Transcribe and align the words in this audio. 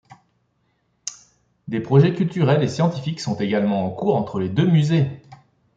Des 1.67 1.79
projets 1.79 2.15
culturels 2.15 2.63
et 2.63 2.67
scientifiques 2.67 3.19
sont 3.19 3.35
également 3.35 3.85
en 3.85 3.91
cours 3.91 4.15
entre 4.15 4.39
les 4.39 4.49
deux 4.49 4.65
musées. 4.65 5.21